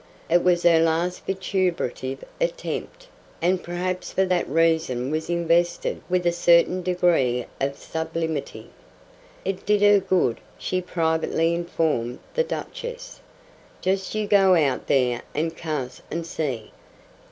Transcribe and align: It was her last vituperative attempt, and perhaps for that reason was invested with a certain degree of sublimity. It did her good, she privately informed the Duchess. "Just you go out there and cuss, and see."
It 0.31 0.43
was 0.43 0.63
her 0.63 0.79
last 0.79 1.27
vituperative 1.27 2.25
attempt, 2.41 3.07
and 3.39 3.61
perhaps 3.61 4.11
for 4.11 4.25
that 4.25 4.49
reason 4.49 5.11
was 5.11 5.29
invested 5.29 6.01
with 6.09 6.25
a 6.25 6.31
certain 6.31 6.81
degree 6.81 7.45
of 7.59 7.77
sublimity. 7.77 8.71
It 9.45 9.63
did 9.63 9.83
her 9.83 9.99
good, 9.99 10.39
she 10.57 10.81
privately 10.81 11.53
informed 11.53 12.17
the 12.33 12.43
Duchess. 12.43 13.19
"Just 13.79 14.15
you 14.15 14.25
go 14.25 14.55
out 14.55 14.87
there 14.87 15.21
and 15.35 15.55
cuss, 15.55 16.01
and 16.09 16.25
see." 16.25 16.71